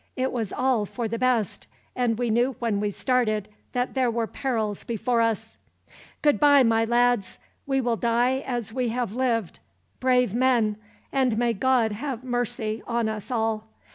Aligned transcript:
It 0.15 0.31
was 0.31 0.51
all 0.51 0.87
for 0.87 1.07
the 1.07 1.19
best, 1.19 1.67
and 1.95 2.17
we 2.17 2.31
knew 2.31 2.55
when 2.57 2.79
we 2.79 2.89
started 2.89 3.47
that 3.73 3.93
there 3.93 4.09
were 4.09 4.25
perils 4.25 4.83
before 4.83 5.21
us." 5.21 5.57
"Goodbye, 6.23 6.63
my 6.63 6.85
lads! 6.85 7.37
We 7.67 7.81
will 7.81 7.97
die 7.97 8.39
as 8.47 8.73
we 8.73 8.87
have 8.87 9.13
lived 9.13 9.59
brave 9.99 10.33
men 10.33 10.77
and 11.11 11.37
may 11.37 11.53
God 11.53 11.91
have 11.91 12.23
mercy 12.23 12.81
on 12.87 13.07
us 13.09 13.29
all. 13.29 13.67